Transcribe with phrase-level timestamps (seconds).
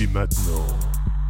[0.00, 0.66] Et maintenant,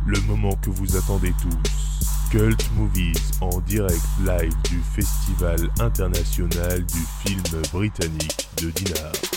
[0.06, 2.00] le moment que vous attendez tous.
[2.30, 9.33] Cult Movies en direct live du Festival international du film britannique de Dinard.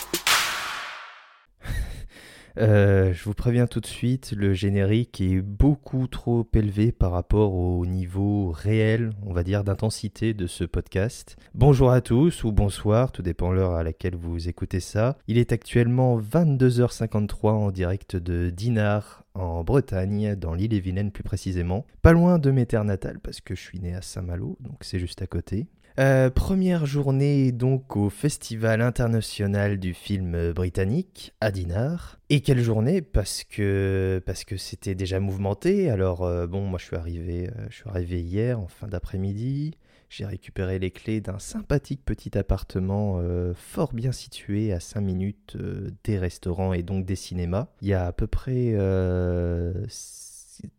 [2.57, 7.53] Euh, je vous préviens tout de suite, le générique est beaucoup trop élevé par rapport
[7.53, 11.37] au niveau réel, on va dire, d'intensité de ce podcast.
[11.53, 15.17] Bonjour à tous ou bonsoir, tout dépend l'heure à laquelle vous écoutez ça.
[15.27, 21.23] Il est actuellement 22h53 en direct de Dinard en Bretagne, dans l'île et Vilaine plus
[21.23, 21.85] précisément.
[22.01, 24.97] Pas loin de mes terres natales parce que je suis né à Saint-Malo, donc c'est
[24.97, 25.67] juste à côté.
[25.99, 32.19] Euh, première journée donc au Festival international du film britannique à Dinard.
[32.29, 33.01] Et quelle journée?
[33.01, 35.89] Parce que parce que c'était déjà mouvementé.
[35.89, 39.73] Alors euh, bon, moi je suis arrivé euh, je suis arrivé hier en fin d'après-midi.
[40.09, 43.21] J'ai récupéré les clés d'un sympathique petit appartement
[43.55, 45.57] fort bien situé à 5 minutes
[46.05, 47.67] des restaurants et donc des cinémas.
[47.81, 48.73] Il y a à peu près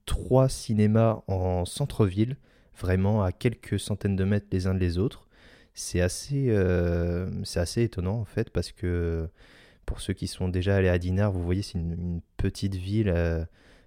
[0.06, 2.38] trois cinémas en centre-ville
[2.78, 5.28] vraiment à quelques centaines de mètres les uns des autres.
[5.74, 9.28] C'est assez, euh, assez étonnant en fait parce que
[9.86, 13.44] pour ceux qui sont déjà allés à Dinard, vous voyez c'est une, petite ville euh,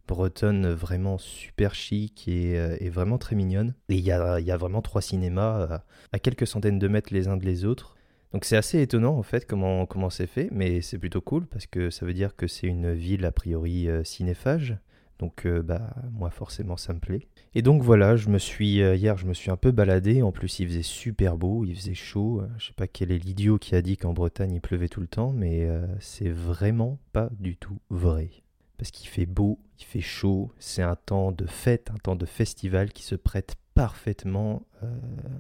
[0.08, 3.74] bretonne vraiment super chic et, euh, vraiment très mignonne.
[3.90, 7.28] Et il y a, y a, vraiment trois cinémas à quelques centaines de mètres les
[7.28, 7.96] uns de autres.
[8.32, 11.66] Donc c'est assez étonnant en fait comment comment c'est fait, mais c'est plutôt cool parce
[11.66, 14.78] que ça veut dire que c'est une ville a priori cinéphage.
[15.22, 17.28] Donc euh, bah moi forcément ça me plaît.
[17.54, 20.22] Et donc voilà, je me suis euh, hier je me suis un peu baladé.
[20.22, 22.44] En plus il faisait super beau, il faisait chaud.
[22.58, 25.08] Je sais pas quel est l'idiot qui a dit qu'en Bretagne il pleuvait tout le
[25.08, 28.30] temps, mais euh, c'est vraiment pas du tout vrai.
[28.78, 32.26] Parce qu'il fait beau, il fait chaud, c'est un temps de fête, un temps de
[32.26, 34.64] festival qui se prête parfaitement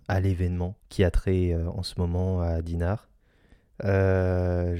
[0.08, 3.11] à l'événement qui a trait en ce moment à Dinard.
[3.84, 4.78] Euh,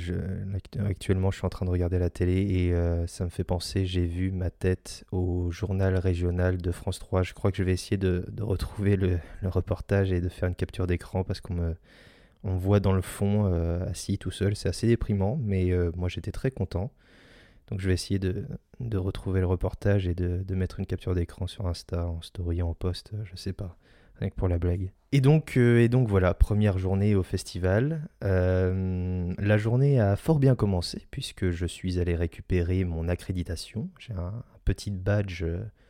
[0.88, 3.86] actuellement, je suis en train de regarder la télé et euh, ça me fait penser,
[3.86, 7.24] j'ai vu ma tête au journal régional de France 3.
[7.24, 10.88] Je crois que je vais essayer de, retrouver le, reportage et de faire une capture
[10.88, 11.76] d'écran parce qu'on me,
[12.44, 14.56] on voit dans le fond euh, assis tout seul.
[14.56, 16.92] C'est assez déprimant, mais moi j'étais très content.
[17.70, 18.46] Donc je vais essayer de,
[18.80, 22.62] de retrouver le reportage et de, de mettre une capture d'écran sur Insta, en story,
[22.62, 23.78] en post, je sais pas
[24.30, 24.92] pour la blague.
[25.12, 28.08] Et donc, euh, et donc voilà, première journée au festival.
[28.24, 33.90] Euh, la journée a fort bien commencé puisque je suis allé récupérer mon accréditation.
[34.00, 35.44] J'ai un, petit badge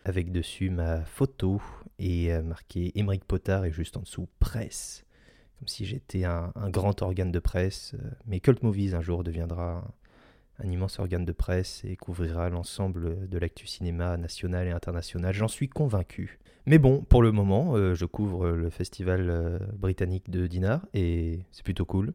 [0.06, 1.62] avec dessus ma photo
[2.00, 5.03] et euh, marqué Émeric Potard et juste en dessous presse.
[5.59, 7.94] Comme si j'étais un, un, grand organe de presse.
[8.25, 9.94] Mais Cult Movies un jour deviendra
[10.63, 15.33] un immense organe de presse et couvrira l'ensemble de l'actu cinéma national et international.
[15.33, 16.39] J'en suis convaincu.
[16.66, 21.39] Mais bon, pour le moment, euh, je couvre le festival euh, britannique de Dinard et
[21.51, 22.13] c'est plutôt cool.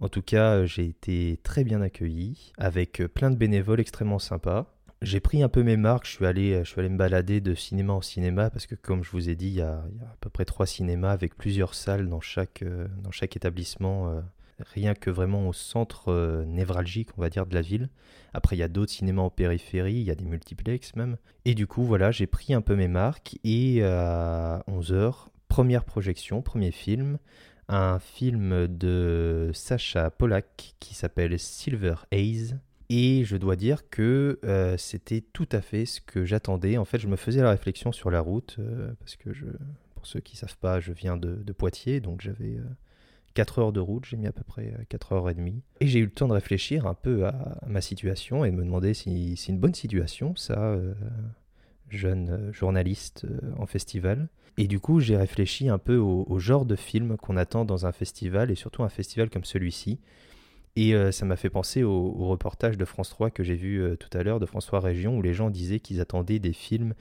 [0.00, 4.72] En tout cas, j'ai été très bien accueilli avec plein de bénévoles extrêmement sympas.
[5.00, 7.54] J'ai pris un peu mes marques, je suis, allé, je suis allé me balader de
[7.54, 10.28] cinéma en cinéma parce que comme je vous ai dit, il y a, à peu
[10.28, 14.22] près trois cinémas avec plusieurs salles dans chaque, euh, dans chaque établissement
[14.60, 17.88] rien que vraiment au centre euh, névralgique, on va dire, de la ville.
[18.34, 21.16] Après, il y a d'autres cinémas en périphérie, il y a des multiplex même.
[21.44, 26.42] Et du coup, voilà, j'ai pris un peu mes marques et à 11h, première projection,
[26.42, 27.18] premier film,
[27.68, 32.58] un film de Sacha Polak qui s'appelle Silver Haze.
[32.90, 36.78] Et je dois dire que euh, c'était tout à fait ce que j'attendais.
[36.78, 39.44] En fait, je me faisais la réflexion sur la route, euh, parce que je,
[39.94, 42.56] pour ceux qui ne savent pas, je viens de Poitiers, donc j'avais
[43.38, 45.62] 4 heures de route, j'ai mis à peu près 4 euh, heures et demie.
[45.78, 48.94] Et j'ai eu le temps de réfléchir un peu à, ma situation et me demander
[48.94, 50.92] si c'est une bonne situation, ça, euh,
[51.88, 54.28] jeune euh, journaliste en festival.
[54.56, 57.92] Et du coup, j'ai réfléchi un peu au, genre de film qu'on attend dans un
[57.92, 60.00] festival, et surtout un festival comme celui-ci.
[60.74, 64.24] Et ça m'a fait penser au, reportage de France 3 que j'ai vu tout à
[64.24, 66.94] l'heure, de France 3 Région, où les gens disaient qu'ils attendaient des films,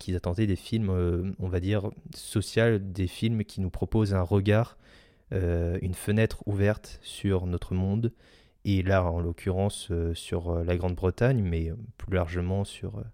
[0.00, 4.76] qu'ils attendaient des films, on va dire, sociaux, des films qui nous proposent un regard
[5.32, 8.12] euh, une fenêtre ouverte sur notre monde,
[8.64, 13.04] et là en l'occurrence euh, sur euh, la Grande-Bretagne, mais plus largement sur,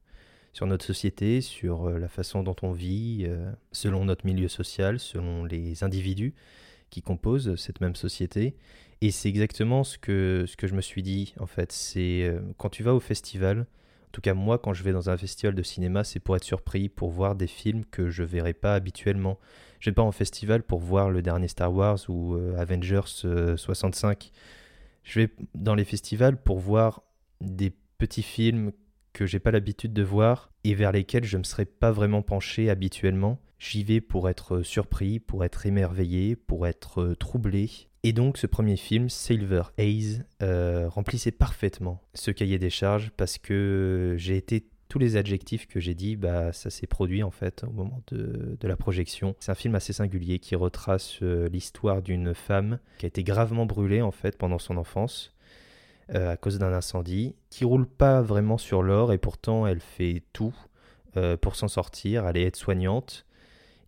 [0.52, 3.28] sur notre société, sur la façon dont on vit,
[3.72, 6.34] selon notre milieu social, selon les individus
[6.88, 8.56] qui composent cette même société.
[9.02, 11.70] Et c'est exactement ce que, ce que je me suis dit, en fait.
[11.72, 13.66] C'est quand tu vas au festival,
[14.06, 16.44] en tout cas moi quand je vais dans un festival de cinéma, c'est pour être
[16.44, 19.38] surpris, pour voir des films que je verrais pas habituellement.
[19.80, 24.24] Je vais pas en festival pour voir le dernier Star Wars ou euh, Avengers 65.
[24.24, 24.38] Euh,
[25.02, 27.02] je vais dans les festivals pour voir
[27.40, 28.72] des petits films
[29.16, 32.20] que j'ai pas l'habitude de voir et vers lesquels je ne me serais pas vraiment
[32.20, 33.40] penché habituellement.
[33.58, 37.70] J'y vais pour être surpris, pour être émerveillé, pour être euh, troublé.
[38.02, 44.16] Et donc ce premier film, Silver Haze, remplissait parfaitement ce cahier des charges parce que
[44.18, 47.70] j'ai été tous les adjectifs que j'ai dit, bah, ça s'est produit en fait au
[47.70, 49.34] moment de, la projection.
[49.40, 53.66] C'est un film assez singulier qui retrace euh, l'histoire d'une femme qui a été gravement
[53.66, 55.32] brûlée en fait pendant son enfance
[56.14, 60.22] euh, à cause d'un incendie, qui roule pas vraiment sur l'or et pourtant elle fait
[60.32, 60.54] tout
[61.16, 62.26] euh, pour s'en sortir.
[62.28, 63.26] Elle est aide-soignante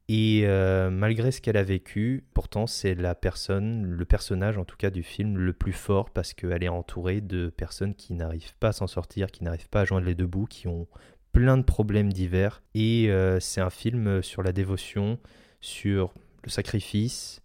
[0.09, 0.47] et
[0.91, 5.03] malgré ce qu'elle a vécu, pourtant c'est la personne, le personnage en tout cas du
[5.03, 8.87] film le plus fort parce qu'elle est entourée de personnes qui n'arrivent pas à s'en
[8.87, 10.87] sortir, qui n'arrivent pas à joindre les deux bouts, qui ont
[11.33, 12.63] plein de problèmes divers.
[12.75, 13.11] Et
[13.41, 15.19] c'est un film sur la dévotion,
[15.61, 17.43] sur le sacrifice,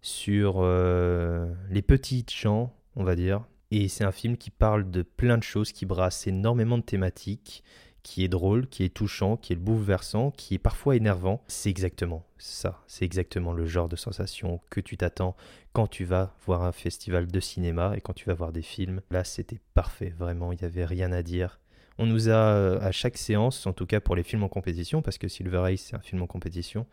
[0.00, 3.44] sur les petites gens, on va dire.
[3.70, 7.64] Et c'est un film qui parle de plein de choses, qui brasse énormément de thématiques
[8.06, 11.42] qui est drôle, qui est touchant, qui est bouleversant, qui est parfois énervant.
[11.48, 12.80] C'est exactement ça.
[12.86, 15.34] C'est exactement le genre de sensation que tu t'attends
[15.72, 19.00] quand tu vas voir un festival de cinéma et quand tu vas voir des films.
[19.10, 21.58] Là, c'était parfait, vraiment, il n'y avait rien à dire.
[21.98, 25.02] On nous a, euh, à chaque séance, en tout cas pour les films en compétition,
[25.02, 26.86] parce que Silver Ace, c'est un film en compétition,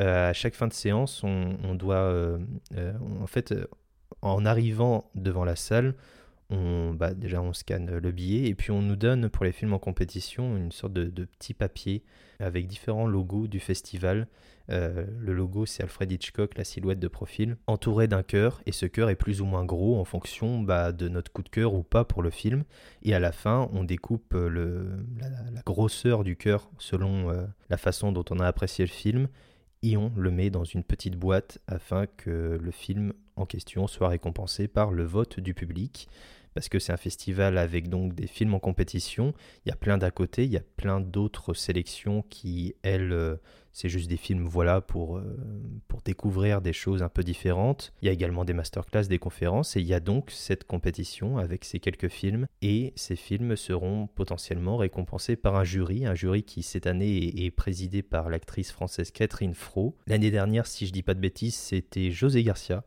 [0.00, 2.38] euh, à chaque fin de séance, on, doit, euh,
[3.20, 3.54] en fait,
[4.22, 5.94] en arrivant devant la salle,
[6.50, 9.74] on, bah, déjà on scanne le billet et puis on nous donne pour les films
[9.74, 12.02] en compétition une sorte de, petit papier
[12.40, 14.28] avec différents logos du festival.
[14.70, 18.86] Euh, le logo c'est Alfred Hitchcock, la silhouette de profil, entouré d'un cœur et ce
[18.86, 21.82] cœur est plus ou moins gros en fonction bah, de notre coup de cœur ou
[21.82, 22.64] pas pour le film.
[23.02, 24.88] Et à la fin on découpe le,
[25.20, 29.28] la, grosseur du cœur selon euh, la façon dont on a apprécié le film
[29.82, 34.08] et on le met dans une petite boîte afin que le film en question soit
[34.08, 36.08] récompensé par le vote du public
[36.58, 39.32] parce que c'est un festival avec donc des films en compétition.
[39.64, 43.36] Il y a plein d'à côté, il y a plein d'autres sélections qui, elles, euh,
[43.72, 45.38] c'est juste des films, voilà, pour, euh,
[45.86, 47.92] pour découvrir des choses un peu différentes.
[48.02, 51.38] Il y a également des masterclass, des conférences, et il y a donc cette compétition
[51.38, 56.42] avec ces quelques films, et ces films seront potentiellement récompensés par un jury, un jury
[56.42, 59.96] qui cette année est, présidé par l'actrice française Catherine Fro.
[60.08, 62.82] L'année dernière, si je dis pas de bêtises, c'était José Garcia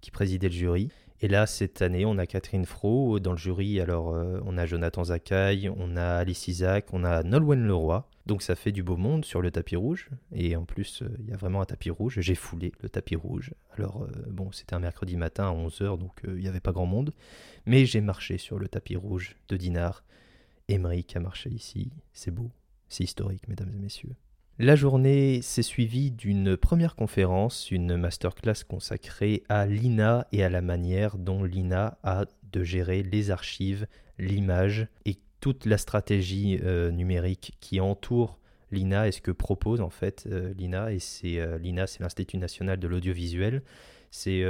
[0.00, 0.90] qui présidait le jury.
[1.22, 3.80] Et là, cette année, on a Catherine Fro dans le jury.
[3.80, 8.06] Alors, euh, on a Jonathan Zakaï, on a Alice Isaac, on a Nolwenn Leroy.
[8.26, 10.10] Donc, ça fait du beau monde sur le tapis rouge.
[10.32, 12.20] Et en plus, euh, il y a vraiment un tapis rouge.
[12.20, 13.54] J'ai foulé le tapis rouge.
[13.78, 16.86] Alors, euh, bon, c'était un mercredi matin à 11h, donc il n'y avait pas grand
[16.86, 17.14] monde.
[17.64, 20.04] Mais j'ai marché sur le tapis rouge de Dinard.
[20.68, 21.92] Émeric a marché ici.
[22.12, 22.50] C'est beau.
[22.88, 24.16] C'est historique, mesdames et messieurs.
[24.58, 30.62] La journée s'est suivie d'une première conférence, une masterclass consacrée à l'INA et à la
[30.62, 33.86] manière dont l'INA a de gérer les archives,
[34.18, 38.38] l'image et toute la stratégie euh, numérique qui entoure
[38.70, 40.92] l'INA et ce que propose en fait euh, l'INA.
[40.92, 43.62] Et c'est euh, l'INA, c'est l'Institut national de l'audiovisuel.
[44.12, 44.44] C'est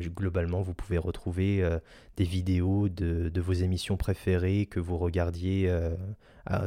[0.00, 1.66] globalement, vous pouvez retrouver
[2.18, 5.72] des vidéos de, vos émissions préférées que vous regardiez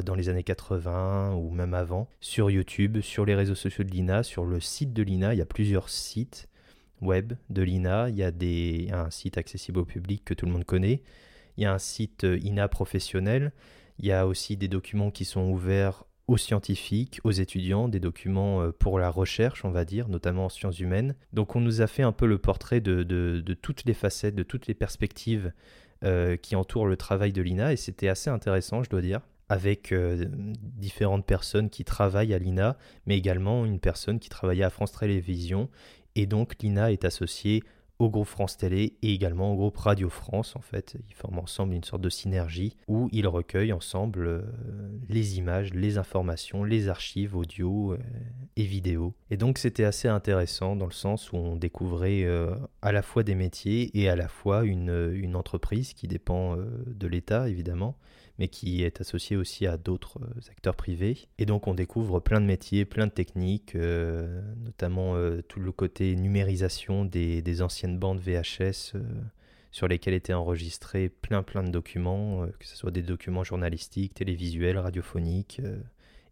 [0.03, 4.23] dans les années 80 ou même avant, sur YouTube, sur les réseaux sociaux de l'INA,
[4.23, 5.35] sur le site de l'INA.
[5.35, 6.49] Il y a plusieurs sites
[7.01, 8.09] web de l'INA.
[8.09, 11.01] Il y a des, un site accessible au public que tout le monde connaît.
[11.57, 13.51] Il y a un site euh, INA professionnel.
[13.99, 18.61] Il y a aussi des documents qui sont ouverts aux scientifiques, aux étudiants, des documents
[18.61, 21.13] euh, pour la recherche, on va dire, notamment en sciences humaines.
[21.33, 23.03] Donc on nous a fait un peu le portrait de,
[23.61, 25.51] toutes les facettes, de toutes les perspectives
[26.05, 29.19] euh, qui entourent le travail de l'INA, et c'était assez intéressant, je dois dire
[29.49, 30.27] avec euh,
[30.77, 35.67] différentes personnes qui travaillent à l'INA, mais également une personne qui travaillait à France Télévisions.
[36.15, 37.61] Et donc l'INA est associée
[38.01, 40.55] au groupe France Télé et également au groupe Radio France.
[40.55, 44.41] En fait, ils forment ensemble une sorte de synergie où ils recueillent ensemble euh,
[45.07, 47.99] les images, les informations, les archives audio euh,
[48.55, 49.13] et vidéo.
[49.29, 52.25] Et donc c'était assez intéressant dans le sens où on découvrait
[52.81, 57.07] à la fois des métiers et à la fois une, une entreprise qui dépend de
[57.07, 57.95] l'État évidemment
[58.41, 61.27] mais qui est associé aussi à d'autres euh, acteurs privés.
[61.37, 65.71] Et donc on découvre plein de métiers, plein de techniques, euh, notamment euh, tout le
[65.71, 68.93] côté numérisation des, anciennes bandes VHS
[69.69, 74.79] sur lesquelles étaient enregistrés plein plein de documents, que ce soit des documents journalistiques, télévisuels,
[74.79, 75.61] radiophoniques,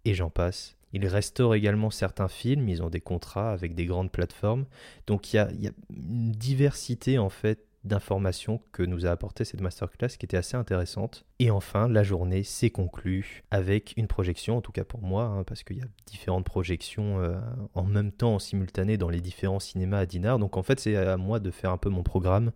[0.04, 0.78] et j'en passe.
[0.94, 4.66] Ils restaurent également certains films, ils ont des contrats avec des grandes plateformes.
[5.06, 9.46] Donc il y a, y a, une diversité en fait d'informations que nous a apporté
[9.46, 11.26] cette masterclass qui était assez intéressante.
[11.40, 15.44] Et enfin, la journée s'est conclue avec une projection, en tout cas pour moi, hein,
[15.44, 17.40] parce qu'il y a différentes projections euh,
[17.74, 20.40] en même temps, en simultané, dans les différents cinémas à Dinard.
[20.40, 22.52] Donc en fait, c'est à moi de faire un peu mon programme.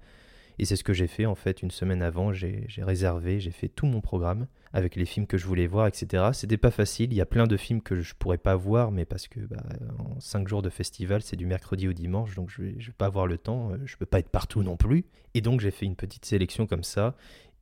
[0.59, 2.33] Et c'est ce que j'ai fait en fait une semaine avant.
[2.33, 6.29] J'ai réservé, j'ai fait tout mon programme avec les films que je voulais voir, etc.
[6.33, 7.13] C'était pas facile.
[7.13, 9.63] Il y a plein de films que je pourrais pas voir, mais parce que bah,
[9.99, 13.05] en 5 jours de festival, c'est du mercredi au dimanche, donc je vais, vais pas
[13.05, 13.71] avoir le temps.
[13.71, 15.05] Euh, je peux pas être partout non plus.
[15.35, 17.15] Et donc j'ai fait une petite sélection comme ça.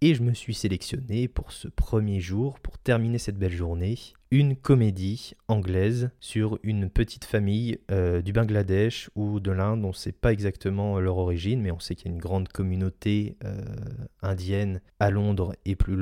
[0.03, 3.99] Et je me suis sélectionné pour ce premier jour, pour terminer cette belle journée,
[4.31, 9.85] une comédie anglaise sur une petite famille euh, du Bangladesh ou de l'Inde.
[9.85, 12.47] On ne sait pas exactement leur origine, mais on sait qu'il y a une grande
[12.47, 13.61] communauté euh,
[14.23, 15.95] indienne à Londres et plus,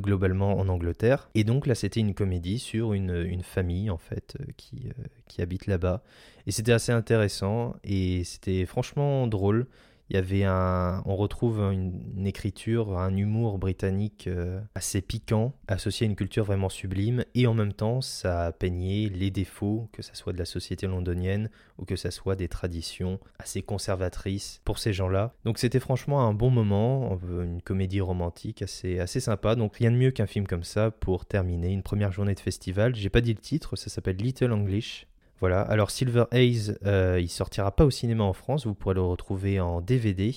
[0.00, 1.28] globalement en Angleterre.
[1.34, 4.90] Et donc là, c'était une comédie sur une, famille en fait euh, qui,
[5.26, 6.04] qui habite là-bas.
[6.46, 9.66] Et c'était assez intéressant et c'était franchement drôle.
[10.10, 16.04] Il y avait un, on retrouve une, écriture, un humour britannique euh, assez piquant, associé
[16.04, 20.16] à une culture vraiment sublime, et en même temps, ça peignait les défauts, que ce
[20.16, 21.48] soit de la société londonienne
[21.78, 25.32] ou que ce soit des traditions assez conservatrices pour ces gens-là.
[25.44, 29.54] Donc c'était franchement un bon moment, une comédie romantique assez, assez sympa.
[29.54, 32.96] Donc rien de mieux qu'un film comme ça pour terminer une première journée de festival.
[32.96, 35.06] J'ai pas dit le titre, ça s'appelle Little English.
[35.40, 39.00] Voilà, alors Silver Haze, euh, il sortira pas au cinéma en France, vous pourrez le
[39.00, 40.34] retrouver en DVD.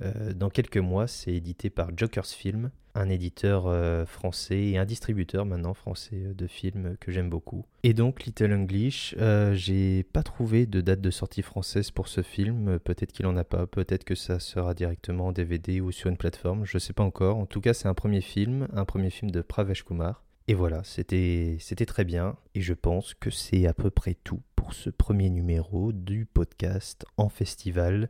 [0.00, 4.86] Euh, dans quelques mois, c'est édité par Jokers Film, un éditeur euh, français et un
[4.86, 7.66] distributeur maintenant français de films que j'aime beaucoup.
[7.82, 9.14] Et donc Little English,
[9.52, 13.44] j'ai pas trouvé de date de sortie française pour ce film, peut-être qu'il en a
[13.44, 17.04] pas, peut-être que ça sera directement en DVD ou sur une plateforme, je sais pas
[17.04, 17.36] encore.
[17.36, 20.22] En tout cas, c'est un premier film, un premier film de Pravesh Kumar.
[20.50, 22.36] Et voilà, c'était très bien.
[22.54, 27.04] Et je pense que c'est à peu près tout pour ce premier numéro du podcast
[27.18, 28.08] en festival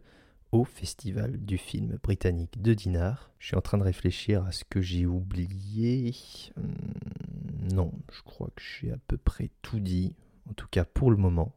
[0.53, 3.33] au festival du film britannique de Dinard.
[3.41, 6.15] Je suis en train de réfléchir à ce que j'ai oublié.
[6.57, 10.15] Hmm, non, je crois que j'ai à peu près tout dit,
[10.49, 11.57] en tout cas pour le moment.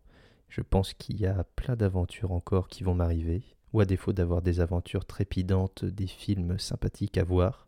[0.50, 4.41] Je pense qu'il y a plein d'aventures encore qui vont m'arriver, ou à défaut d'avoir
[4.41, 7.67] des aventures trépidantes, des films sympathiques à voir.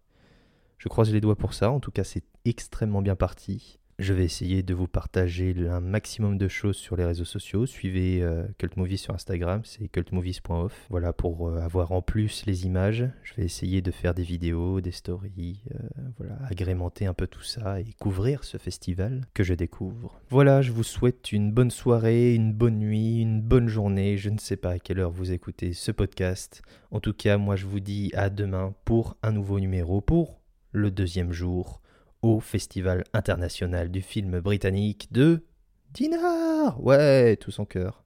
[0.84, 3.80] Je croise les doigts pour ça, en tout cas c'est extrêmement bien parti.
[4.00, 7.66] Je vais essayer de vous partager un maximum de choses sur les réseaux sociaux.
[7.66, 10.88] Suivez euh, Cult Movies sur Instagram, c'est cultmovies.off.
[10.90, 13.08] Voilà, pour euh, avoir en plus les images.
[13.24, 15.78] Je vais essayer de faire des vidéos, des stories, euh,
[16.18, 20.20] voilà, agrémenter un peu tout ça et couvrir ce festival que je découvre.
[20.32, 24.18] Voilà, je vous souhaite une bonne soirée, une bonne nuit, une bonne journée.
[24.18, 26.62] Je ne sais pas à quelle heure vous écoutez ce podcast.
[26.92, 30.43] En tout cas, moi je vous dis à demain pour un nouveau numéro, pour
[30.74, 31.82] le deuxième jour
[32.22, 35.46] au Festival international du film britannique de
[35.94, 36.84] Dinard.
[36.84, 38.03] Ouais, tout son cœur.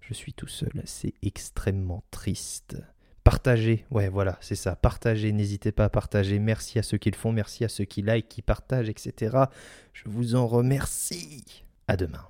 [0.00, 2.76] Je suis tout seul, c'est extrêmement triste.
[3.24, 6.38] Partagez, ouais voilà, c'est ça, partagez, n'hésitez pas à partager.
[6.38, 9.36] Merci à ceux qui le font, merci à ceux qui like, qui partagent, etc.
[9.92, 11.64] Je vous en remercie.
[11.88, 12.26] À demain.